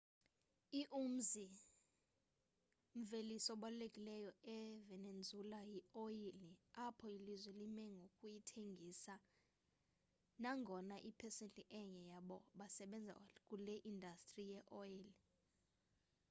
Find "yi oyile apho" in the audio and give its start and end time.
5.71-7.05